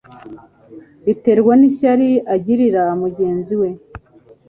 biterwa 1.05 1.53
n'ishyari 1.57 2.09
agirira 2.35 2.83
mugenzi 3.01 3.53
we 3.61 3.69